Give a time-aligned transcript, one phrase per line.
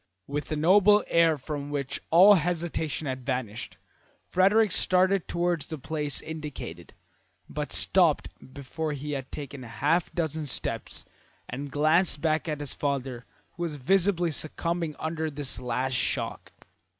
[0.25, 3.77] With a noble air from which all hesitation had vanished,
[4.25, 6.95] Frederick started towards the place indicated,
[7.47, 11.05] but stopped before he had taken a half dozen steps
[11.47, 16.51] and glanced back at his father, who was visibly succumbing under this last shock.